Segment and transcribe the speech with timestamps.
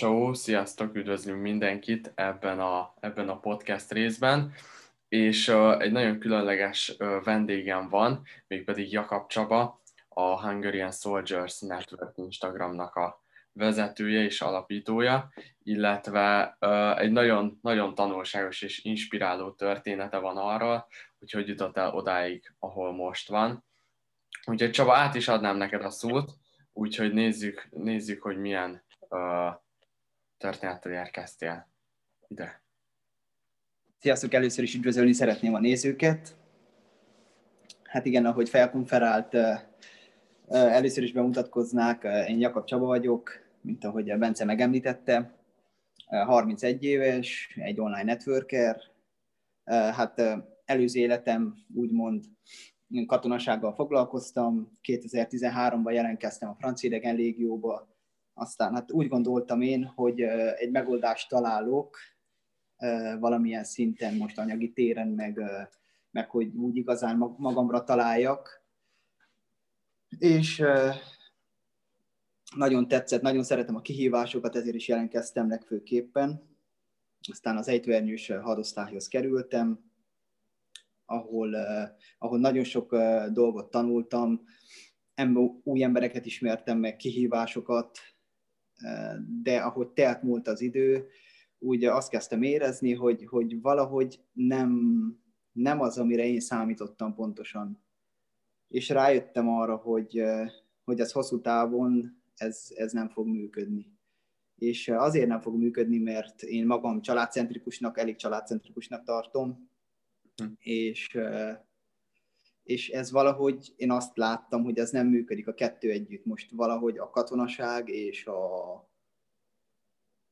[0.00, 4.52] Ciao, sziasztok, üdvözlünk mindenkit ebben a, ebben a podcast részben,
[5.08, 12.16] és uh, egy nagyon különleges uh, vendégem van, mégpedig Jakab Csaba, a Hungarian Soldiers Network
[12.16, 15.32] Instagramnak a vezetője és alapítója,
[15.62, 20.86] illetve uh, egy nagyon, nagyon tanulságos és inspiráló története van arról,
[21.18, 23.64] hogy hogy jutott el odáig, ahol most van.
[24.44, 26.32] Úgyhogy Csaba, át is adnám neked a szót,
[26.72, 29.54] úgyhogy nézzük, nézzük hogy milyen uh,
[30.40, 31.68] történettel érkeztél
[32.28, 32.62] ide.
[33.98, 36.36] Sziasztok, először is üdvözölni szeretném a nézőket.
[37.82, 39.36] Hát igen, ahogy felkonferált,
[40.48, 45.38] először is bemutatkoznák, én Jakab Csaba vagyok, mint ahogy Bence megemlítette,
[46.06, 48.80] 31 éves, egy online networker,
[49.70, 50.22] hát
[50.64, 52.24] előző életem úgymond
[53.06, 57.88] katonasággal foglalkoztam, 2013-ban jelentkeztem a francia idegen légióba,
[58.40, 60.20] aztán hát úgy gondoltam én, hogy
[60.56, 61.96] egy megoldást találok
[63.18, 65.40] valamilyen szinten most anyagi téren, meg,
[66.10, 68.64] meg hogy úgy igazán magamra találjak.
[70.18, 70.62] És
[72.56, 76.58] nagyon tetszett, nagyon szeretem a kihívásokat, ezért is jelentkeztem legfőképpen.
[77.30, 79.90] Aztán az ejtőernyős hadosztályhoz kerültem,
[81.04, 81.54] ahol,
[82.18, 82.96] ahol nagyon sok
[83.32, 84.44] dolgot tanultam,
[85.62, 87.98] új embereket ismertem meg, kihívásokat,
[89.42, 91.06] de ahogy telt múlt az idő,
[91.58, 94.70] úgy azt kezdtem érezni, hogy, hogy valahogy nem,
[95.52, 97.82] nem az, amire én számítottam pontosan.
[98.68, 100.22] És rájöttem arra, hogy,
[100.84, 103.98] hogy ez hosszú távon ez, ez nem fog működni.
[104.56, 109.70] És azért nem fog működni, mert én magam családcentrikusnak, elég családcentrikusnak tartom,
[110.36, 110.46] hm.
[110.58, 111.18] és
[112.70, 116.24] és ez valahogy, én azt láttam, hogy ez nem működik a kettő együtt.
[116.24, 118.88] Most valahogy a katonaság és a,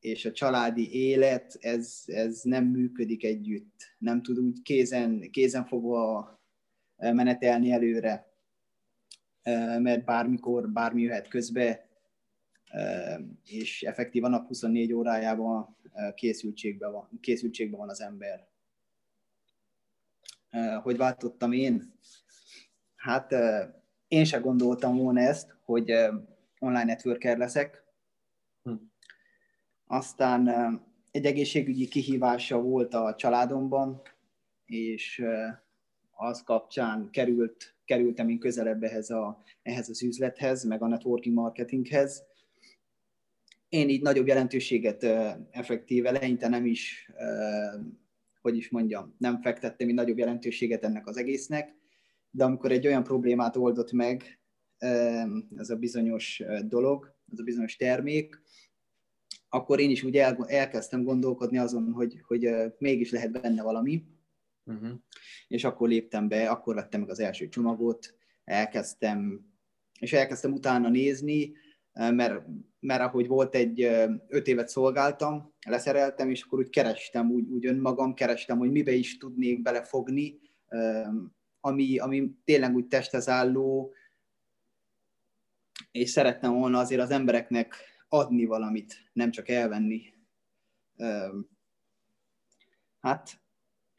[0.01, 3.95] és a családi élet, ez, ez nem működik együtt.
[3.99, 6.41] Nem tud úgy kézen, kézen fogva
[6.97, 8.33] menetelni előre,
[9.79, 11.89] mert bármikor, bármi jöhet közbe,
[13.45, 15.77] és effektívan nap 24 órájában
[16.15, 18.49] készültségben van, készültségben van az ember.
[20.83, 21.97] Hogy váltottam én?
[23.09, 23.35] Hát
[24.09, 25.93] én se gondoltam volna ezt, hogy
[26.59, 27.85] online networker leszek.
[28.63, 28.73] Hm.
[29.87, 30.49] Aztán
[31.11, 34.03] egy egészségügyi kihívása volt a családomban,
[34.65, 35.25] és
[36.11, 42.23] az kapcsán került, kerültem én közelebb ehhez, a, ehhez az üzlethez, meg a networking marketinghez.
[43.69, 45.03] Én így nagyobb jelentőséget
[45.51, 47.11] effektív eleinte nem is,
[48.41, 51.78] hogy is mondjam, nem fektettem így nagyobb jelentőséget ennek az egésznek,
[52.31, 54.41] de amikor egy olyan problémát oldott meg
[55.57, 58.43] ez a bizonyos dolog, ez a bizonyos termék,
[59.49, 64.05] akkor én is úgy el, elkezdtem gondolkodni azon, hogy, hogy mégis lehet benne valami,
[64.65, 64.91] uh-huh.
[65.49, 69.47] és akkor léptem be, akkor vettem meg az első csomagot, elkezdtem,
[70.01, 71.53] és elkezdtem utána nézni,
[71.93, 72.45] mert,
[72.81, 73.81] mert ahogy volt egy
[74.29, 79.17] öt évet szolgáltam, leszereltem, és akkor úgy kerestem, úgy, úgy önmagam kerestem, hogy mibe is
[79.17, 80.39] tudnék belefogni,
[81.61, 83.93] ami, ami tényleg úgy testhez álló,
[85.91, 87.75] és szerettem volna azért az embereknek
[88.09, 90.15] adni valamit, nem csak elvenni.
[93.01, 93.41] Hát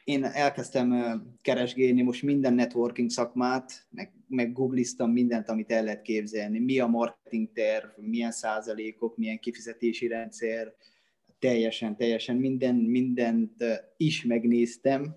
[0.03, 6.59] én elkezdtem keresgélni most minden networking szakmát, meg, meg googliztam mindent, amit el lehet képzelni.
[6.59, 10.73] Mi a marketing terv, milyen százalékok, milyen kifizetési rendszer,
[11.39, 13.63] teljesen, teljesen minden, mindent
[13.97, 15.15] is megnéztem,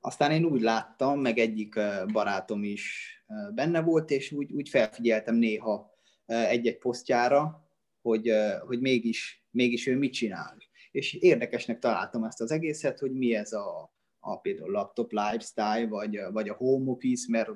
[0.00, 1.74] aztán én úgy láttam, meg egyik
[2.12, 3.14] barátom is
[3.54, 5.94] benne volt, és úgy, úgy felfigyeltem néha
[6.26, 7.68] egy-egy posztjára,
[8.02, 8.32] hogy,
[8.66, 10.56] hogy mégis, mégis ő mit csinál.
[10.90, 16.20] És érdekesnek találtam ezt az egészet, hogy mi ez a, a például laptop lifestyle, vagy,
[16.32, 17.50] vagy a home office, mert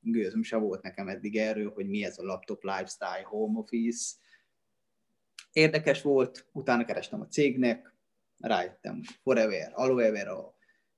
[0.00, 4.14] gőzöm se volt nekem eddig erről, hogy mi ez a laptop lifestyle, home office.
[5.52, 7.94] Érdekes volt, utána kerestem a cégnek,
[8.38, 10.55] rájöttem Forever, Aloe Vera,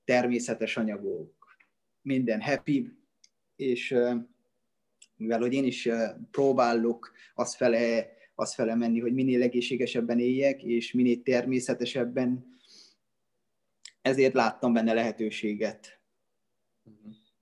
[0.09, 1.57] természetes anyagok,
[2.01, 2.97] minden happy,
[3.55, 3.95] és
[5.15, 5.89] mivel hogy én is
[6.31, 12.57] próbálok azt fele, azt fele menni, hogy minél egészségesebben éljek, és minél természetesebben,
[14.01, 16.01] ezért láttam benne lehetőséget.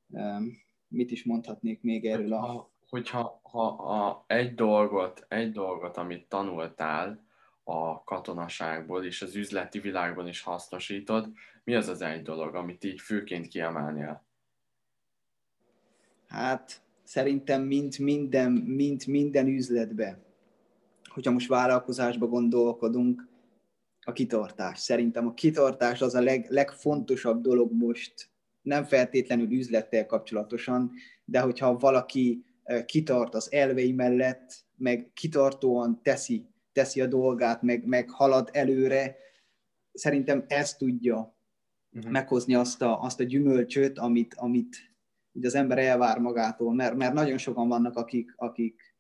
[0.10, 0.44] Uh-huh.
[0.88, 2.72] Mit is mondhatnék még erről a...
[2.90, 7.27] Hogyha ha a, egy dolgot, egy dolgot, amit tanultál
[7.70, 11.32] a katonaságból és az üzleti világban is hasznosítod,
[11.64, 14.26] mi az az egy dolog, amit így főként kiemelnél?
[16.28, 20.26] Hát szerintem mint minden, mint minden üzletbe.
[21.04, 23.28] hogyha most vállalkozásba gondolkodunk,
[24.02, 24.80] a kitartás.
[24.80, 28.30] Szerintem a kitartás az a leg, legfontosabb dolog most,
[28.62, 30.92] nem feltétlenül üzlettel kapcsolatosan,
[31.26, 32.46] de hogyha valaki
[32.86, 36.46] kitart az elvei mellett, meg kitartóan teszi,
[36.78, 39.16] teszi a dolgát, meg, meg halad előre,
[39.94, 41.38] szerintem ez tudja
[41.92, 42.12] uh-huh.
[42.12, 44.76] meghozni azt a, azt a gyümölcsöt, amit, amit
[45.42, 48.96] az ember elvár magától, mert, mert nagyon sokan vannak, akik, akik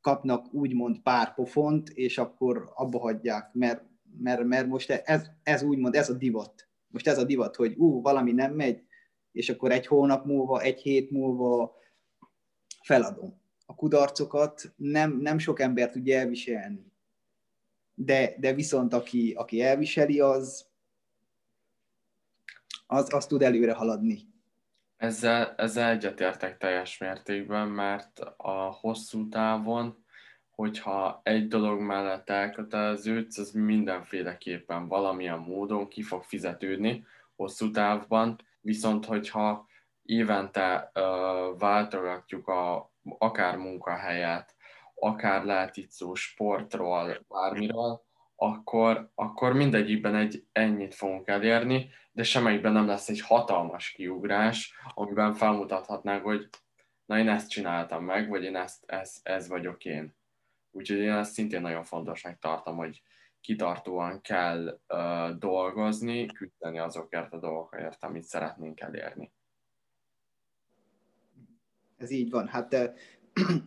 [0.00, 3.84] kapnak úgymond pár pofont, és akkor abba hagyják, mert,
[4.18, 6.68] mert, mert most ez, ez úgymond, ez a divat.
[6.88, 8.82] Most ez a divat, hogy ú, valami nem megy,
[9.32, 11.76] és akkor egy hónap múlva, egy hét múlva
[12.82, 13.40] feladom.
[13.66, 16.94] A kudarcokat nem, nem sok ember tudja elviselni.
[17.98, 20.66] De, de viszont aki, aki elviseli, az,
[22.86, 24.18] az, az tud előre haladni.
[24.96, 30.04] Ezzel, ezzel egyetértek teljes mértékben, mert a hosszú távon,
[30.50, 37.04] hogyha egy dolog mellett elköteleződsz, az mindenféleképpen valamilyen módon ki fog fizetődni
[37.36, 39.66] hosszú távban, viszont hogyha
[40.02, 44.55] évente uh, váltogatjuk a, akár munkahelyet,
[45.00, 48.04] akár lehet itt szó sportról, bármiről,
[48.36, 55.34] akkor, akkor mindegyikben egy ennyit fogunk elérni, de semmelyikben nem lesz egy hatalmas kiugrás, amiben
[55.34, 56.48] felmutathatnánk, hogy
[57.06, 60.14] na én ezt csináltam meg, vagy én ezt, ez, ez vagyok én.
[60.70, 63.02] Úgyhogy én ezt szintén nagyon fontosnak tartom, hogy
[63.40, 69.32] kitartóan kell uh, dolgozni, küzdeni azokért a dolgokért, amit szeretnénk elérni.
[71.96, 72.48] Ez így van.
[72.48, 72.76] Hát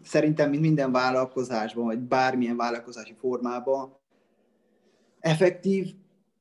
[0.03, 3.97] szerintem, mint minden vállalkozásban, vagy bármilyen vállalkozási formában,
[5.19, 5.93] effektív,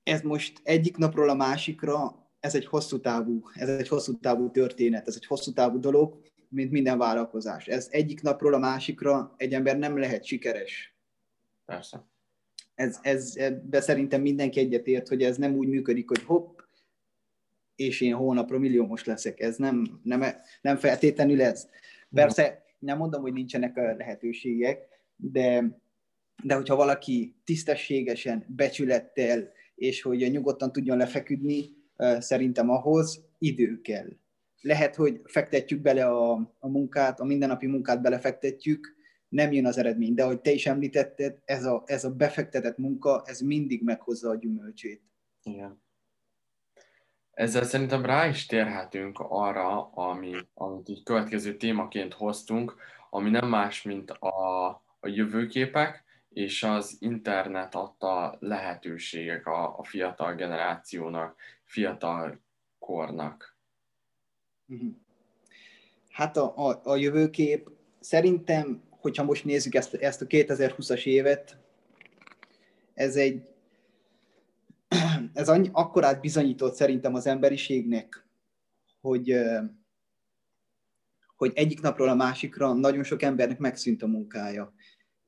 [0.03, 5.07] ez most egyik napról a másikra, ez egy hosszú távú, ez egy hosszú távú történet,
[5.07, 7.67] ez egy hosszú távú dolog, mint minden vállalkozás.
[7.67, 10.97] Ez egyik napról a másikra egy ember nem lehet sikeres.
[11.65, 12.07] Persze.
[12.75, 16.59] Ez, ez, de szerintem mindenki egyetért, hogy ez nem úgy működik, hogy hopp,
[17.77, 19.41] és én hónapra milliómos leszek.
[19.41, 20.25] Ez nem, nem,
[20.61, 21.69] nem feltétlenül ez.
[22.11, 25.79] Persze nem mondom, hogy nincsenek lehetőségek, de
[26.43, 31.77] de hogyha valaki tisztességesen, becsülettel, és hogy nyugodtan tudjon lefeküdni,
[32.19, 34.09] szerintem ahhoz idő kell.
[34.61, 38.97] Lehet, hogy fektetjük bele a, a munkát, a mindennapi munkát belefektetjük,
[39.29, 43.23] nem jön az eredmény, de ahogy te is említetted, ez a, ez a befektetett munka,
[43.27, 45.03] ez mindig meghozza a gyümölcsét.
[45.43, 45.83] Igen.
[47.39, 52.77] Ezzel szerintem rá is térhetünk arra, ami, amit így következő témaként hoztunk,
[53.11, 54.69] ami nem más, mint a,
[55.01, 62.41] a jövőképek, és az internet adta lehetőségek a, a fiatal generációnak, fiatal
[62.79, 63.57] kornak.
[64.65, 64.87] Mhm.
[66.11, 67.71] Hát a, a, a jövőkép
[68.01, 71.57] szerintem, hogyha most nézzük ezt, ezt a 2020-as évet,
[72.95, 73.43] ez egy
[75.39, 78.27] ez annyi, akkorát bizonyított szerintem az emberiségnek,
[79.01, 79.35] hogy,
[81.37, 84.75] hogy egyik napról a másikra nagyon sok embernek megszűnt a munkája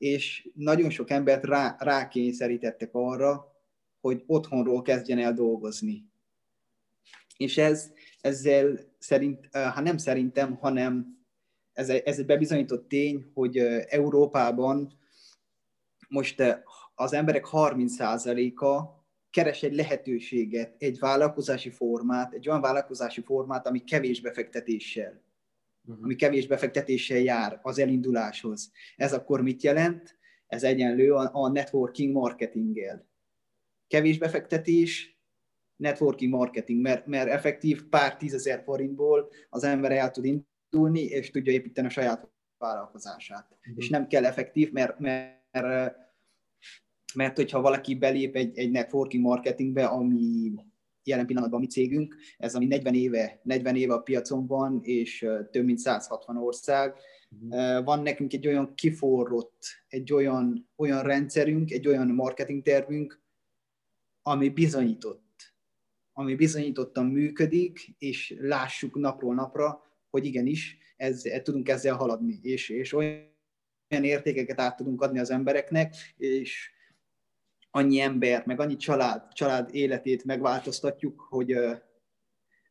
[0.01, 3.45] és nagyon sok embert rá, rákényszerítettek arra,
[3.99, 6.05] hogy otthonról kezdjen el dolgozni.
[7.37, 7.91] És ez,
[8.21, 11.17] ezzel szerint, ha nem szerintem, hanem
[11.73, 13.57] ez, ez egy bebizonyított tény, hogy
[13.87, 14.99] Európában
[16.07, 16.43] most
[16.95, 19.00] az emberek 30%-a
[19.31, 25.21] keres egy lehetőséget, egy vállalkozási formát, egy olyan vállalkozási formát, ami kevés befektetéssel
[25.87, 26.03] uh-huh.
[26.03, 28.71] ami kevés befektetéssel jár az elinduláshoz.
[28.95, 30.19] Ez akkor mit jelent?
[30.47, 33.09] Ez egyenlő a, a networking marketinggel.
[33.87, 35.19] Kevés befektetés,
[35.75, 41.53] networking marketing, mert, mert effektív pár tízezer forintból az ember el tud indulni, és tudja
[41.53, 43.47] építeni a saját vállalkozását.
[43.51, 43.73] Uh-huh.
[43.75, 45.95] És nem kell effektív, mert, mert, mert
[47.35, 50.51] hogyha valaki belép egy, egy networking marketingbe, ami
[51.03, 55.65] jelen pillanatban mi cégünk, ez ami 40 éve, 40 éve a piacon van, és több
[55.65, 56.95] mint 160 ország.
[57.41, 57.83] Uh-huh.
[57.83, 63.21] Van nekünk egy olyan kiforrott, egy olyan, olyan rendszerünk, egy olyan marketing tervünk,
[64.21, 65.53] ami bizonyított,
[66.13, 72.69] ami bizonyítottan működik, és lássuk napról napra, hogy igenis, ez, ez, tudunk ezzel haladni, és,
[72.69, 73.23] és olyan
[73.87, 76.71] értékeket át tudunk adni az embereknek, és
[77.71, 81.55] annyi ember, meg annyi család, család életét megváltoztatjuk, hogy,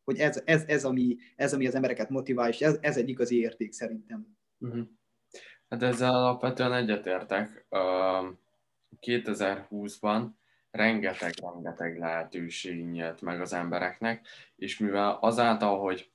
[0.04, 3.40] hogy ez, ez, ez, ami, ez, ami az embereket motivál, és ez, ez egy igazi
[3.40, 4.36] érték szerintem.
[4.58, 4.86] Uh-huh.
[5.68, 7.66] Hát ezzel alapvetően egyetértek.
[7.68, 8.38] Uh,
[9.00, 10.26] 2020-ban
[10.70, 14.26] rengeteg-rengeteg lehetőség nyílt meg az embereknek,
[14.56, 16.10] és mivel azáltal, hogy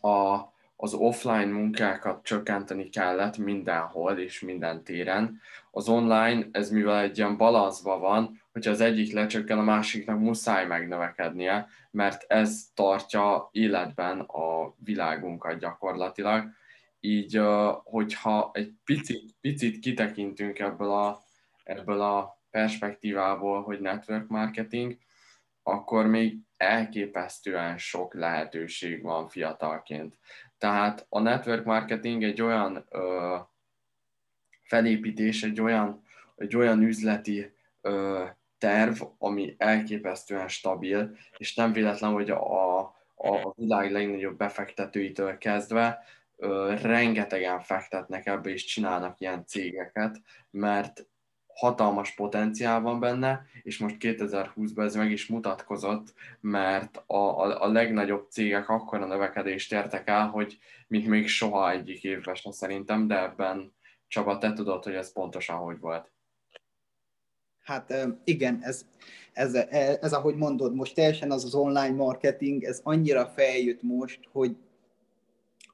[0.00, 0.38] a,
[0.76, 5.40] az offline munkákat csökkenteni kellett mindenhol és minden téren.
[5.70, 10.66] Az online, ez mivel egy ilyen balanszban van, hogyha az egyik lecsökken, a másiknak muszáj
[10.66, 16.48] megnövekednie, mert ez tartja életben a világunkat gyakorlatilag.
[17.00, 17.40] Így,
[17.84, 21.18] hogyha egy picit, picit kitekintünk ebből a,
[21.64, 24.96] ebből a perspektívából, hogy network marketing,
[25.62, 30.18] akkor még elképesztően sok lehetőség van fiatalként.
[30.58, 33.36] Tehát a network marketing egy olyan ö,
[34.62, 36.02] felépítés, egy olyan,
[36.36, 38.24] egy olyan üzleti ö,
[38.58, 42.80] terv, ami elképesztően stabil, és nem véletlen, hogy a,
[43.14, 46.04] a világ legnagyobb befektetőitől kezdve
[46.36, 50.20] ö, rengetegen fektetnek ebbe, és csinálnak ilyen cégeket,
[50.50, 51.06] mert
[51.54, 57.68] hatalmas potenciál van benne, és most 2020-ban ez meg is mutatkozott, mert a, a, a
[57.68, 63.22] legnagyobb cégek akkora növekedést értek el, hogy mint még soha egyik évben sem szerintem, de
[63.22, 63.72] ebben
[64.08, 66.12] Csaba, te tudod, hogy ez pontosan hogy volt.
[67.60, 67.94] Hát
[68.24, 68.86] igen, ez,
[69.32, 74.20] ez, ez, ez ahogy mondod, most teljesen az az online marketing, ez annyira feljött most,
[74.32, 74.56] hogy,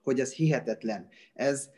[0.02, 1.08] hogy ez hihetetlen.
[1.34, 1.70] Ez,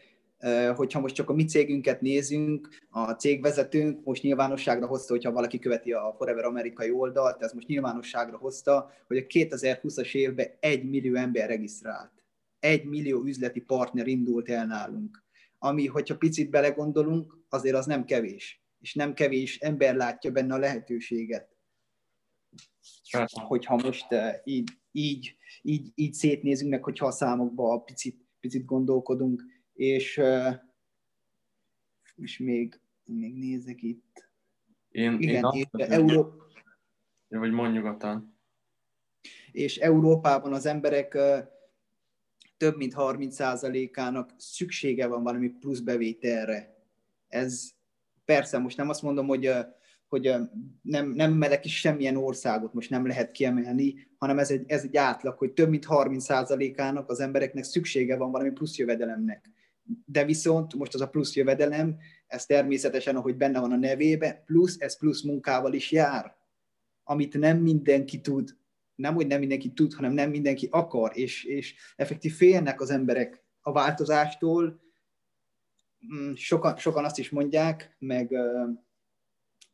[0.74, 5.92] hogyha most csak a mi cégünket nézünk, a cégvezetőnk most nyilvánosságra hozta, hogyha valaki követi
[5.92, 11.48] a Forever amerikai oldalt, ez most nyilvánosságra hozta, hogy a 2020-as évben egy millió ember
[11.48, 12.24] regisztrált.
[12.58, 15.24] Egy millió üzleti partner indult el nálunk.
[15.58, 18.64] Ami, hogyha picit belegondolunk, azért az nem kevés.
[18.78, 21.48] És nem kevés ember látja benne a lehetőséget.
[23.32, 24.06] Hogyha most
[24.44, 30.20] így, így, így, így szétnézünk meg, hogyha a számokba picit, picit gondolkodunk, és,
[32.16, 34.30] és még, még nézek itt.
[34.90, 36.42] Én, Igen, én azt Euró...
[37.28, 38.38] Vagy mondj nyugodtan.
[39.52, 41.18] És Európában az emberek
[42.56, 46.76] több mint 30%-ának szüksége van valami plusz bevételre.
[47.28, 47.70] Ez
[48.24, 49.50] persze, most nem azt mondom, hogy,
[50.08, 50.34] hogy
[50.82, 54.96] nem, nem melek is semmilyen országot most nem lehet kiemelni, hanem ez egy, ez egy
[54.96, 59.50] átlag, hogy több mint 30%-ának az embereknek szüksége van valami plusz jövedelemnek
[60.04, 61.96] de viszont most az a plusz jövedelem,
[62.26, 66.36] ez természetesen, ahogy benne van a nevébe, plusz, ez plusz munkával is jár,
[67.04, 68.56] amit nem mindenki tud,
[68.94, 73.44] nem, hogy nem mindenki tud, hanem nem mindenki akar, és, és effektív félnek az emberek
[73.60, 74.80] a változástól,
[76.14, 78.34] mm, sokan, sokan azt is mondják, meg,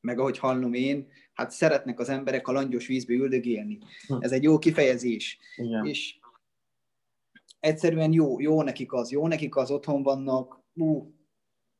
[0.00, 3.78] meg ahogy hallom én, hát szeretnek az emberek a langyos vízbe üldögélni.
[4.06, 4.16] Hm.
[4.20, 5.38] Ez egy jó kifejezés.
[5.56, 5.86] Igen.
[5.86, 6.18] És
[7.60, 11.14] egyszerűen jó, jó nekik az, jó nekik az, otthon vannak, ú,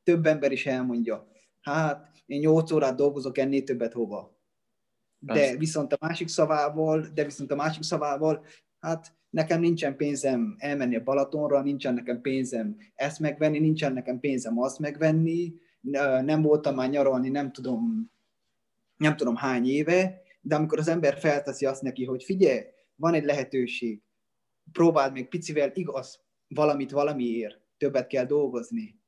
[0.03, 1.27] több ember is elmondja,
[1.61, 4.37] hát én 8 órát dolgozok, ennél többet hova.
[5.19, 5.57] De Persze.
[5.57, 8.45] viszont a másik szavával, de viszont a másik szavával,
[8.79, 14.59] hát nekem nincsen pénzem elmenni a Balatonra, nincsen nekem pénzem ezt megvenni, nincsen nekem pénzem
[14.59, 15.53] azt megvenni,
[16.21, 18.11] nem voltam már nyaralni, nem tudom,
[18.97, 22.61] nem tudom hány éve, de amikor az ember felteszi azt neki, hogy figyelj,
[22.95, 24.01] van egy lehetőség,
[24.71, 28.99] próbáld még picivel, igaz, valamit valamiért, többet kell dolgozni.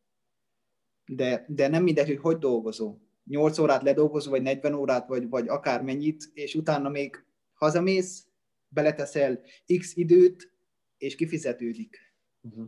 [1.05, 3.01] De, de nem mindegy, hogy hogy dolgozol.
[3.25, 8.27] 8 órát ledolgozol, vagy 40 órát, vagy, vagy akár mennyit, és utána még hazamész,
[8.67, 9.39] beleteszel
[9.77, 10.53] x időt,
[10.97, 12.13] és kifizetődik.
[12.41, 12.63] Mhm.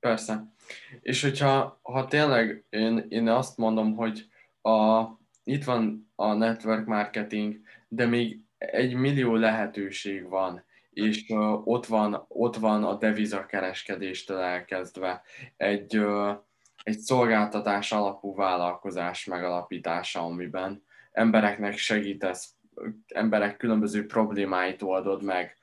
[0.00, 0.54] Persze.
[1.00, 4.28] És hogyha ha tényleg én, én azt mondom, hogy
[4.60, 5.04] a,
[5.44, 10.64] itt van a network marketing, de még egy millió lehetőség van
[10.96, 11.24] és
[11.64, 15.22] ott, van, ott van a devizakereskedéstől elkezdve
[15.56, 16.06] egy,
[16.82, 22.54] egy szolgáltatás alapú vállalkozás megalapítása, amiben embereknek segítesz,
[23.06, 25.56] emberek különböző problémáit oldod meg,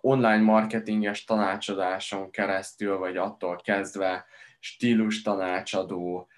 [0.00, 4.24] online marketinges tanácsadáson keresztül, vagy attól kezdve
[4.58, 6.28] stílus tanácsadó,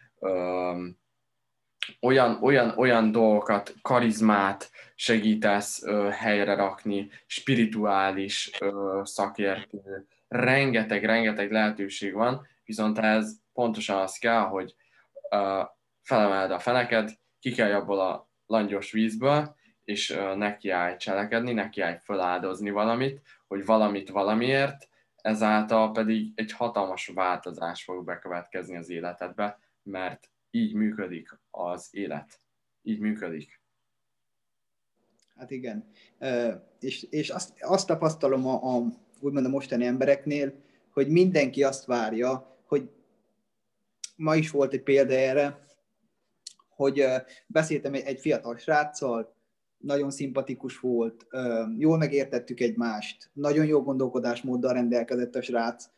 [2.00, 12.14] olyan, olyan, olyan dolgokat, karizmát segítesz ö, helyre rakni, spirituális ö, szakértő, rengeteg, rengeteg lehetőség
[12.14, 14.75] van, viszont ez pontosan az kell, hogy
[15.30, 15.62] ö,
[16.02, 23.21] felemeld a feneked, kikelj abból a langyos vízből, és ö, nekiállj cselekedni, nekiállj feláldozni valamit,
[23.47, 31.38] hogy valamit valamiért, ezáltal pedig egy hatalmas változás fog bekövetkezni az életedbe, mert így működik
[31.66, 32.40] az élet.
[32.82, 33.60] Így működik.
[35.36, 35.90] Hát igen.
[36.80, 38.84] És, és azt, azt tapasztalom a, a,
[39.20, 40.52] úgymond a mostani embereknél,
[40.90, 42.90] hogy mindenki azt várja, hogy
[44.16, 45.66] ma is volt egy példa erre,
[46.68, 47.04] hogy
[47.46, 49.36] beszéltem egy fiatal sráccal,
[49.78, 51.26] nagyon szimpatikus volt,
[51.76, 55.88] jól megértettük egymást, nagyon jó gondolkodásmóddal rendelkezett a srác,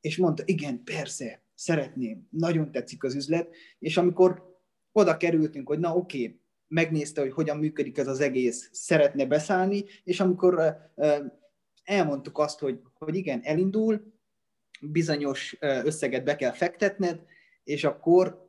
[0.00, 4.59] és mondta, igen, persze, szeretném, nagyon tetszik az üzlet, és amikor
[4.92, 9.84] oda kerültünk, hogy na oké, okay, megnézte, hogy hogyan működik ez az egész, szeretne beszállni,
[10.04, 10.76] és amikor
[11.84, 14.12] elmondtuk azt, hogy, hogy igen, elindul,
[14.80, 17.20] bizonyos összeget be kell fektetned,
[17.64, 18.48] és akkor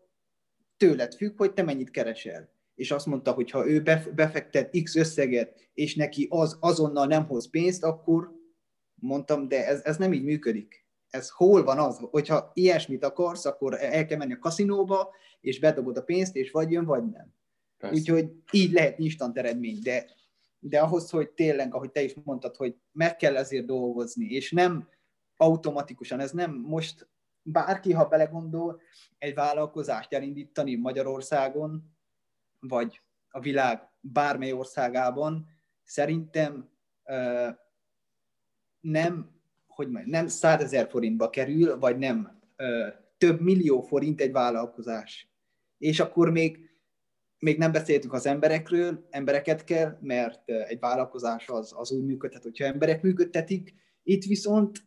[0.77, 2.49] tőled függ, hogy te mennyit keresel.
[2.75, 3.81] És azt mondta, hogy ha ő
[4.15, 8.31] befektet X összeget, és neki az azonnal nem hoz pénzt, akkor
[8.95, 10.80] mondtam, de ez, ez nem így működik.
[11.11, 15.97] Ez hol van az, hogyha ilyesmit akarsz, akkor el kell menni a kaszinóba, és bedobod
[15.97, 17.33] a pénzt, és vagy jön, vagy nem.
[17.77, 17.95] Persze.
[17.99, 20.05] Úgyhogy így lehet instant eredmény, de,
[20.59, 24.89] de ahhoz, hogy tényleg, ahogy te is mondtad, hogy meg kell ezért dolgozni, és nem
[25.37, 27.09] automatikusan, ez nem most
[27.41, 28.81] bárki, ha belegondol,
[29.17, 31.95] egy vállalkozást elindítani Magyarországon,
[32.59, 35.47] vagy a világ bármely országában,
[35.83, 36.69] szerintem
[37.03, 37.49] uh,
[38.79, 39.40] nem,
[39.85, 42.39] hogy nem százezer forintba kerül, vagy nem
[43.17, 45.29] több millió forint egy vállalkozás.
[45.77, 46.69] És akkor még
[47.41, 52.65] még nem beszéltünk az emberekről, embereket kell, mert egy vállalkozás az, az úgy működhet, hogyha
[52.65, 53.73] emberek működtetik.
[54.03, 54.79] Itt viszont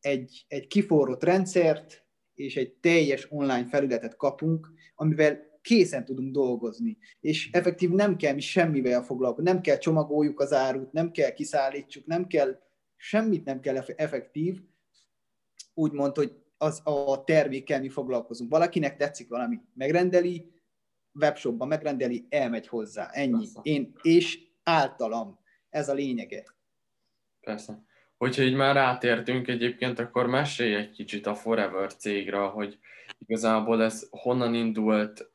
[0.00, 6.98] egy, egy kiforrott rendszert és egy teljes online felületet kapunk, amivel készen tudunk dolgozni.
[7.20, 12.06] És effektív nem kell mi semmivel foglalkozni, nem kell csomagoljuk az árut, nem kell kiszállítsuk,
[12.06, 12.58] nem kell,
[12.96, 14.60] semmit nem kell effektív,
[15.74, 18.50] úgymond, hogy az a termékkel mi foglalkozunk.
[18.50, 20.50] Valakinek tetszik valami, megrendeli,
[21.14, 23.08] webshopban megrendeli, elmegy hozzá.
[23.12, 23.38] Ennyi.
[23.38, 23.60] Persze.
[23.62, 25.38] Én, és általam.
[25.70, 26.44] Ez a lényege.
[27.40, 27.84] Persze.
[28.16, 32.78] Hogyha így már rátértünk egyébként, akkor mesélj egy kicsit a Forever cégre, hogy
[33.18, 35.30] igazából ez honnan indult,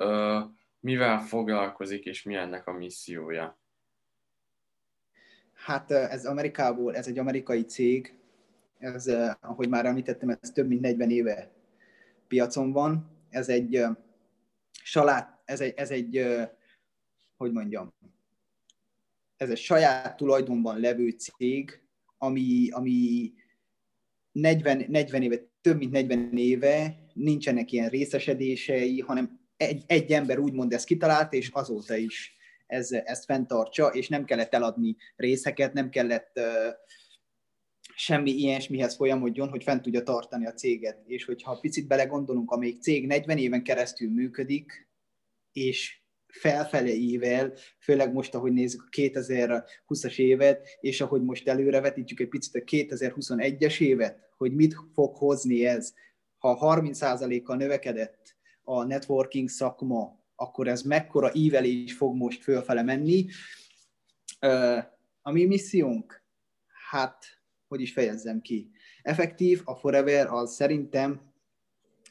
[0.80, 3.61] mivel foglalkozik, és mi ennek a missziója.
[5.65, 8.15] Hát ez Amerikából, ez egy amerikai cég,
[8.80, 9.08] ez,
[9.41, 11.51] ahogy már említettem, ez több mint 40 éve
[12.27, 13.10] piacon van.
[13.30, 13.84] Ez egy
[14.84, 16.25] salát, ez egy, ez egy
[17.38, 17.94] hogy mondjam,
[19.38, 21.82] ez egy saját tulajdonban levő cég,
[22.17, 23.32] ami, ami
[24.32, 30.74] 40, 40 éve, több mint 40 éve nincsenek ilyen részesedései, hanem egy, egy ember úgymond
[30.74, 32.36] ezt kitalált, és azóta is
[32.71, 36.39] ez, ezt fenntartsa, és nem kellett eladni részeket, nem kellett
[37.95, 41.03] semmi ilyesmihez folyamodjon, hogy fent tudja tartani a céget.
[41.05, 44.89] És hogyha picit belegondolunk, amelyik cég 40 éven keresztül működik,
[45.51, 52.29] és felfele ével, főleg most, ahogy nézzük a 2020-as évet, és ahogy most előrevetítjük egy
[52.29, 55.93] picit a 2021-es évet, hogy mit fog hozni ez.
[56.38, 63.25] Ha 30%-kal növekedett a networking szakma, akkor ez mekkora ívelés fog most fölfele menni.
[65.21, 66.23] A mi missziónk,
[66.89, 67.25] hát,
[67.67, 68.71] hogy is fejezzem ki.
[69.01, 71.21] Effektív, a Forever az szerintem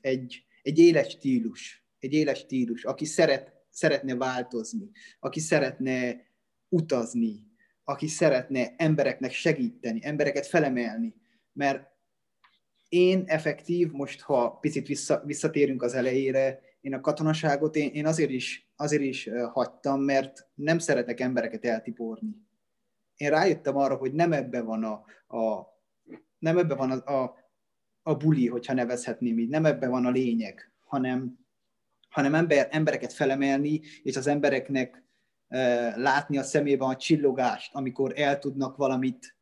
[0.00, 1.84] egy, egy éles stílus.
[1.98, 4.90] Egy éles stílus, aki szeret szeretne változni,
[5.20, 6.26] aki szeretne
[6.68, 7.46] utazni,
[7.84, 11.14] aki szeretne embereknek segíteni, embereket felemelni.
[11.52, 11.88] Mert
[12.88, 18.30] én effektív, most ha picit vissza, visszatérünk az elejére, én a katonaságot én, én azért,
[18.30, 22.36] is, azért is hagytam, mert nem szeretek embereket eltiporni.
[23.16, 24.92] Én rájöttem arra, hogy nem ebbe van a,
[25.36, 25.66] a
[26.38, 27.34] nem ebbe van a, a,
[28.02, 31.38] a buli, hogyha nevezhetném így, nem ebbe van a lényeg, hanem
[32.10, 35.04] hanem ember, embereket felemelni, és az embereknek
[35.48, 39.36] uh, látni a szemében a csillogást, amikor el tudnak valamit,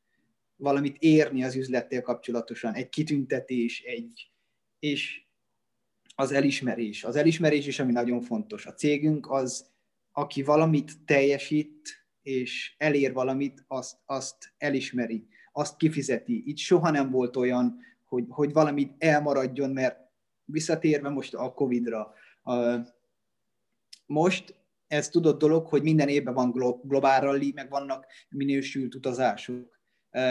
[0.57, 4.31] valamit érni az üzlettel kapcsolatosan, egy kitüntetés, egy,
[4.79, 5.28] és
[6.21, 7.05] az elismerés.
[7.05, 8.67] Az elismerés is, ami nagyon fontos.
[8.67, 9.71] A cégünk az,
[10.13, 16.43] aki valamit teljesít, és elér valamit, azt, azt elismeri, azt kifizeti.
[16.47, 19.99] Itt soha nem volt olyan, hogy, hogy valamit elmaradjon, mert
[20.45, 22.13] visszatérve most a Covid-ra,
[24.07, 24.55] most
[24.87, 26.51] ez tudott dolog, hogy minden évben van
[26.83, 29.79] globál rally, meg vannak minősült utazások.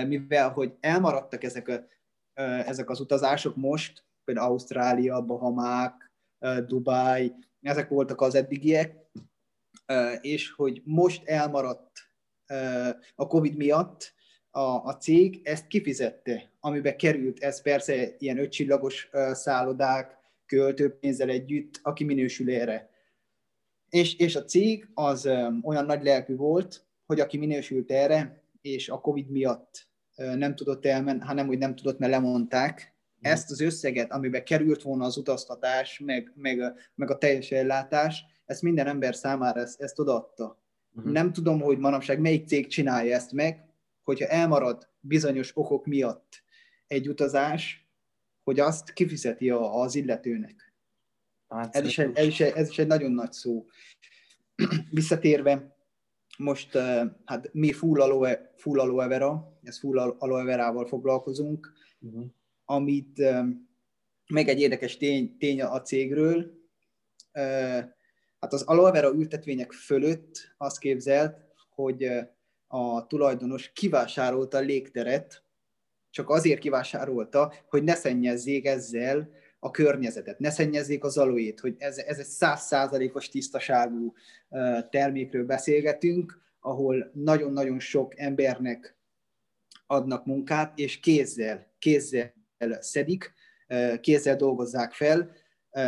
[0.07, 1.87] Mivel, hogy elmaradtak ezek, a,
[2.41, 6.11] ezek az utazások most, például Ausztrália, Bahamák,
[6.65, 8.95] Dubai, ezek voltak az eddigiek,
[10.21, 11.91] és hogy most elmaradt
[13.15, 14.13] a Covid miatt
[14.49, 22.03] a, a cég ezt kifizette, amibe került, ez persze ilyen ötcsillagos szállodák, költőpénzzel együtt, aki
[22.03, 22.89] minősül erre.
[23.89, 25.25] És, és a cég az
[25.61, 31.19] olyan nagy lelkű volt, hogy aki minősült erre, és a Covid miatt nem tudott elmenni,
[31.19, 32.96] hanem hogy nem tudott, mert lemondták.
[33.21, 38.25] Ezt az összeget, amiben került volna az utaztatás, meg, meg, a, meg a teljes ellátás,
[38.45, 40.61] ezt minden ember számára ezt, ezt odaadta.
[40.95, 41.11] Uh-huh.
[41.11, 43.65] Nem tudom, hogy manapság melyik cég csinálja ezt meg,
[44.03, 46.43] hogyha elmarad bizonyos okok miatt
[46.87, 47.87] egy utazás,
[48.43, 50.73] hogy azt kifizeti az illetőnek.
[51.47, 53.65] Hát, ez, is egy, ez, is egy, ez is egy nagyon nagy szó.
[54.91, 55.77] Visszatérve,
[56.37, 56.77] most
[57.25, 62.25] hát mi full aloe, full aloe vera, ez full aloe verával foglalkozunk, uh-huh.
[62.69, 63.21] Amit
[64.27, 66.51] meg egy érdekes tény, tény a cégről,
[68.39, 71.37] hát az aloe ültetvények fölött azt képzelt,
[71.69, 72.09] hogy
[72.67, 75.43] a tulajdonos kivásárolta a légteret,
[76.09, 81.97] csak azért kivásárolta, hogy ne szennyezzék ezzel a környezetet, ne szennyezzék az aloét, hogy ez,
[81.97, 84.13] ez egy százszázalékos tisztaságú
[84.89, 88.95] termékről beszélgetünk, ahol nagyon-nagyon sok embernek
[89.85, 92.36] adnak munkát, és kézzel, kézzel
[92.79, 93.33] szedik,
[94.01, 95.31] kézzel dolgozzák fel,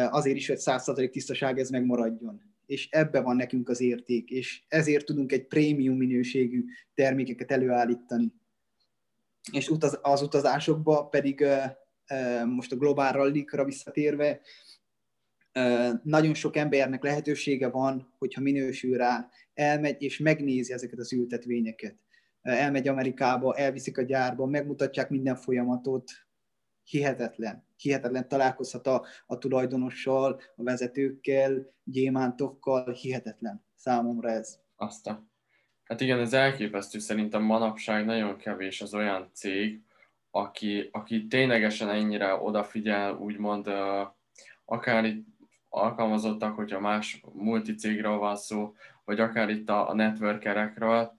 [0.10, 2.42] azért is, hogy százszázalék tisztaság ez megmaradjon.
[2.66, 8.34] És ebbe van nekünk az érték, és ezért tudunk egy prémium minőségű termékeket előállítani.
[9.52, 11.46] És az utazásokba pedig
[12.46, 14.42] most a Global Rally-ra visszatérve,
[16.04, 21.96] nagyon sok embernek lehetősége van, hogyha minősül rá, elmegy és megnézi ezeket az ültetvényeket.
[22.42, 26.12] Elmegy Amerikába, elviszik a gyárba, megmutatják minden folyamatot,
[26.90, 27.66] hihetetlen.
[27.78, 34.60] Hihetetlen találkozhat a, a tulajdonossal, a vezetőkkel, gyémántokkal, hihetetlen számomra ez.
[34.76, 35.30] Aztán.
[35.84, 37.00] Hát igen, ez elképesztő.
[37.00, 39.82] Szerintem manapság nagyon kevés az olyan cég,
[40.32, 43.68] aki, aki ténylegesen ennyire odafigyel, úgymond
[44.66, 45.28] akár itt
[45.70, 48.74] alkalmazottak, hogyha más multicégről van szó,
[49.06, 51.18] vagy akár itt a, a networkerekről.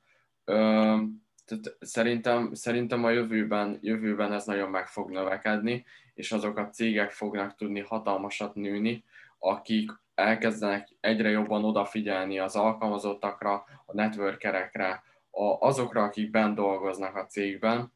[1.51, 5.85] Tehát szerintem, szerintem a jövőben, jövőben ez nagyon meg fog növekedni,
[6.15, 9.05] és azok a cégek fognak tudni hatalmasat nőni,
[9.39, 17.27] akik elkezdenek egyre jobban odafigyelni az alkalmazottakra, a networkerekre, a, azokra, akik bent dolgoznak a
[17.27, 17.93] cégben,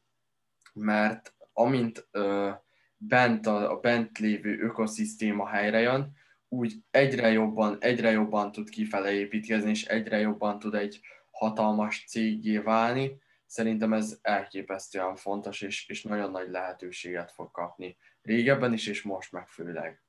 [0.73, 2.49] mert amint ö,
[2.97, 6.11] bent a, a bent lévő ökoszisztéma helyre jön,
[6.49, 10.99] úgy egyre jobban, egyre jobban tud kifele építkezni, és egyre jobban tud egy
[11.31, 13.23] hatalmas cégé válni,
[13.55, 17.97] Szerintem ez elképesztően fontos, és, és nagyon nagy lehetőséget fog kapni.
[18.21, 20.03] Régebben is, és most meg főleg.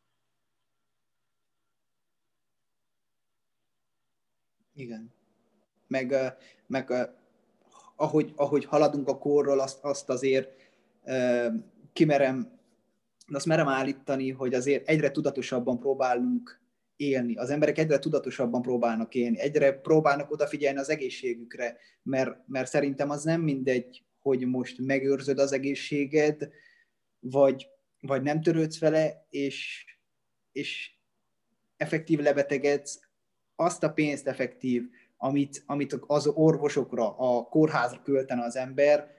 [4.72, 5.12] Igen.
[5.86, 6.14] Meg,
[6.66, 6.92] meg
[7.96, 10.72] ahogy, ahogy haladunk a korról, azt, azt azért
[11.92, 12.58] kimerem,
[13.26, 16.60] azt merem állítani, hogy azért egyre tudatosabban próbálunk
[16.96, 17.36] élni.
[17.36, 23.22] Az emberek egyre tudatosabban próbálnak élni, egyre próbálnak odafigyelni az egészségükre, mert, mert szerintem az
[23.22, 26.48] nem mindegy, hogy most megőrzöd az egészséged,
[27.20, 27.68] vagy,
[28.00, 29.84] vagy nem törődsz vele, és,
[30.52, 30.94] és
[31.76, 33.00] effektív lebetegedsz,
[33.56, 34.82] azt a pénzt effektív,
[35.16, 39.10] amit, amit az orvosokra, a kórházra költene az ember,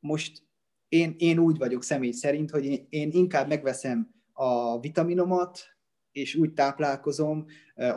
[0.00, 0.42] most
[0.88, 5.77] én, én úgy vagyok személy szerint, hogy én, én inkább megveszem a vitaminomat,
[6.18, 7.46] és úgy táplálkozom,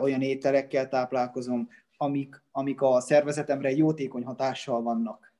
[0.00, 5.34] olyan ételekkel táplálkozom, amik, amik a szervezetemre jótékony hatással vannak.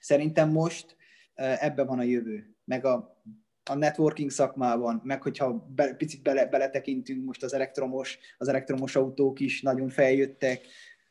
[0.00, 0.96] Szerintem most
[1.34, 3.22] ebbe van a jövő, meg a,
[3.70, 9.40] a networking szakmában, meg hogyha be, picit bele, beletekintünk, most az elektromos, az elektromos autók
[9.40, 10.66] is nagyon feljöttek,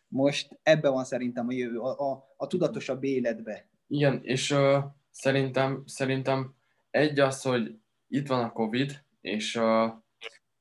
[0.08, 3.70] most ebbe van szerintem a jövő, a, a, a tudatosabb életbe.
[3.88, 6.56] Igen, és uh, szerintem, szerintem
[6.90, 7.76] egy az, hogy
[8.08, 9.92] itt van a Covid, és uh,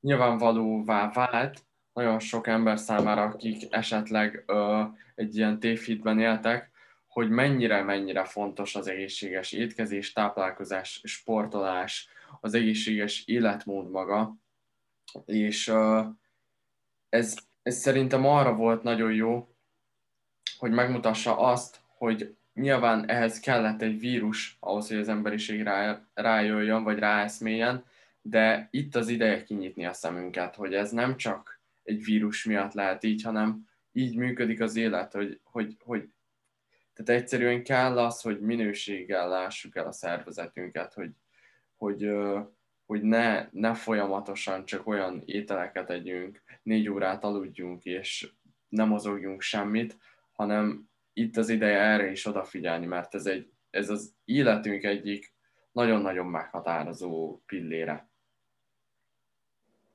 [0.00, 4.82] nyilvánvalóvá vált nagyon sok ember számára, akik esetleg ö,
[5.14, 6.70] egy ilyen tévhitben éltek,
[7.06, 12.08] hogy mennyire-mennyire fontos az egészséges étkezés, táplálkozás, sportolás,
[12.40, 14.36] az egészséges életmód maga,
[15.24, 16.02] és ö,
[17.08, 19.48] ez, ez szerintem arra volt nagyon jó,
[20.58, 26.82] hogy megmutassa azt, hogy nyilván ehhez kellett egy vírus ahhoz, hogy az emberiség rá, rájöjjön,
[26.82, 27.84] vagy ráeszméljen,
[28.22, 33.04] de itt az ideje kinyitni a szemünket, hogy ez nem csak egy vírus miatt lehet
[33.04, 36.08] így, hanem így működik az élet, hogy, hogy, hogy
[36.92, 41.10] tehát egyszerűen kell az, hogy minőséggel lássuk el a szervezetünket, hogy,
[41.76, 42.10] hogy,
[42.86, 48.32] hogy ne, ne folyamatosan csak olyan ételeket együnk, négy órát aludjunk, és
[48.68, 49.96] nem mozogjunk semmit,
[50.32, 55.34] hanem itt az ideje erre is odafigyelni, mert ez, egy, ez az életünk egyik
[55.72, 58.09] nagyon-nagyon meghatározó pillére.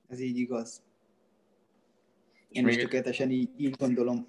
[0.07, 0.83] Ez így igaz.
[2.49, 4.27] Én még, is tökéletesen így, így gondolom.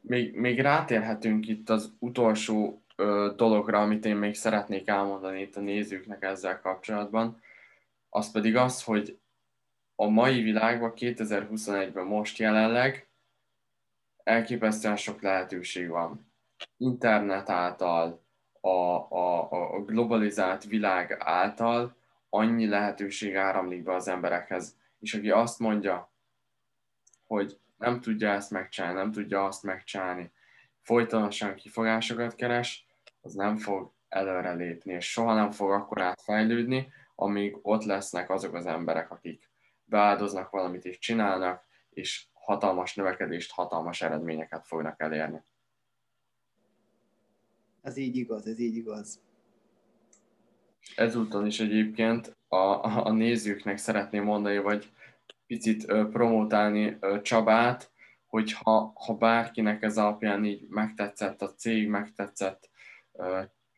[0.00, 5.60] Még, még rátérhetünk itt az utolsó ö, dologra, amit én még szeretnék elmondani itt a
[5.60, 7.40] nézőknek ezzel kapcsolatban,
[8.08, 9.18] az pedig az, hogy
[9.94, 13.08] a mai világban, 2021-ben most jelenleg
[14.22, 16.32] elképesztően sok lehetőség van.
[16.76, 18.22] Internet által,
[18.60, 21.96] a, a, a globalizált világ által
[22.28, 26.12] annyi lehetőség áramlik be az emberekhez, és aki azt mondja,
[27.26, 30.32] hogy nem tudja ezt megcsinálni, nem tudja azt megcsinálni,
[30.80, 32.86] folytonosan kifogásokat keres,
[33.20, 38.66] az nem fog előrelépni, és soha nem fog akkor átfejlődni, amíg ott lesznek azok az
[38.66, 39.50] emberek, akik
[39.84, 45.42] beáldoznak valamit és csinálnak, és hatalmas növekedést, hatalmas eredményeket fognak elérni.
[47.82, 49.20] Ez így igaz, ez így igaz.
[50.96, 54.90] Ezúton is egyébként a, a, a nézőknek szeretném mondani, vagy
[55.46, 57.90] picit promotálni Csabát,
[58.26, 62.70] hogy ha, bárkinek ez alapján így megtetszett a cég, megtetszett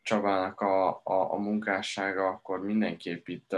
[0.01, 3.55] Csabának a, a, a munkássága, akkor mindenképp itt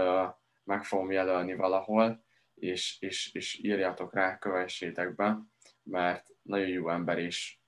[0.64, 5.38] meg fogom jelölni valahol, és, és, és írjátok rá, kövessétek be,
[5.82, 7.58] mert nagyon jó ember, és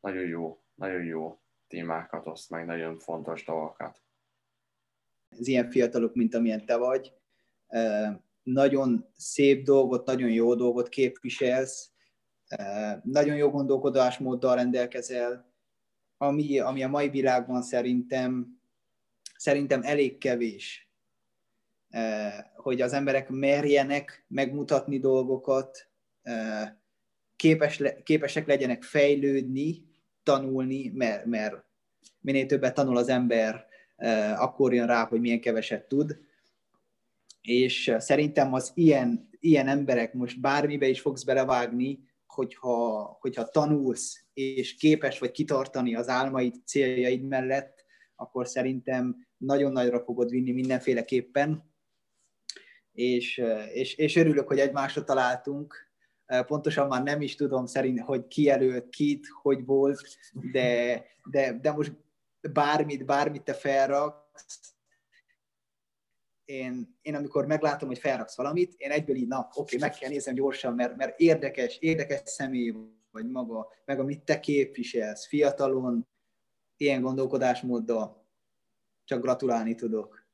[0.00, 4.02] nagyon jó, nagyon jó témákat oszt meg, nagyon fontos dolgokat.
[5.38, 7.12] Az ilyen fiatalok, mint amilyen te vagy,
[8.42, 11.90] nagyon szép dolgot, nagyon jó dolgot képviselsz,
[13.02, 15.52] nagyon jó gondolkodásmóddal rendelkezel,
[16.16, 18.60] ami, ami a mai világban szerintem,
[19.36, 20.90] szerintem elég kevés,
[22.54, 25.90] hogy az emberek merjenek megmutatni dolgokat,
[27.36, 29.84] képes, képesek legyenek fejlődni,
[30.22, 31.64] tanulni, mert, mert
[32.20, 33.69] minél többet tanul az ember,
[34.36, 36.18] akkor jön rá, hogy milyen keveset tud.
[37.40, 44.76] És szerintem az ilyen, ilyen emberek, most bármibe is fogsz belevágni, hogyha, hogyha tanulsz, és
[44.76, 47.84] képes vagy kitartani az álmaid, céljaid mellett,
[48.16, 51.72] akkor szerintem nagyon nagyra fogod vinni mindenféleképpen.
[52.92, 55.90] És, és, és örülök, hogy egymásra találtunk,
[56.46, 60.00] pontosan már nem is tudom szerint, hogy ki előtt, kit, hogy volt,
[60.52, 61.92] de, de, de most
[62.52, 64.74] bármit, bármit te felraksz,
[66.44, 70.34] én, én amikor meglátom, hogy felraksz valamit, én egyből így, na, oké, meg kell nézem
[70.34, 72.74] gyorsan, mert, mert érdekes, érdekes személy
[73.10, 76.08] vagy maga, meg amit te képviselsz, fiatalon,
[76.76, 78.26] ilyen gondolkodásmóddal,
[79.04, 80.24] csak gratulálni tudok.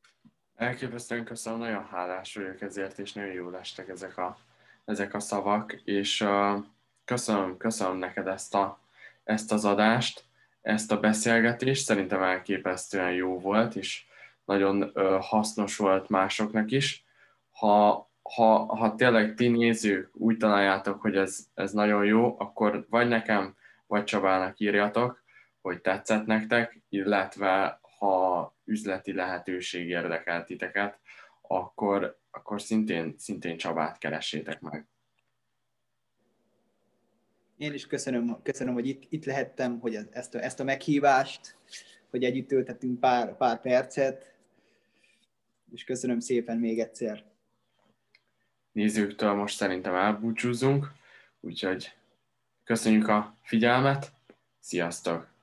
[0.55, 4.39] Elképesztően köszönöm, nagyon hálás vagyok ezért, és nagyon jól estek ezek a
[4.87, 6.65] ezek a szavak, és uh,
[7.05, 8.81] köszönöm, köszönöm neked ezt, a,
[9.25, 10.25] ezt az adást,
[10.67, 14.05] ezt a beszélgetést, szerintem elképesztően jó volt, és
[14.45, 17.05] nagyon hasznos volt másoknak is.
[17.51, 23.09] Ha, ha, ha tényleg ti nézők úgy találjátok, hogy ez, ez nagyon jó, akkor vagy
[23.09, 25.23] nekem, vagy Csabának írjatok,
[25.61, 30.99] hogy tetszett nektek, illetve ha üzleti lehetőség érdekel titeket,
[31.41, 34.87] akkor, akkor szintén, szintén Csabát keressétek meg.
[37.57, 41.57] Én is köszönöm, köszönöm hogy itt, itt lehettem, hogy ezt a, ezt a meghívást,
[42.11, 44.35] hogy együtt töltettünk pár, pár percet,
[45.73, 47.25] és köszönöm szépen még egyszer.
[48.73, 50.93] Nézőktől most szerintem elbúcsúzunk,
[51.41, 51.93] úgyhogy
[52.65, 54.13] köszönjük a figyelmet,
[54.61, 55.36] sziasztok!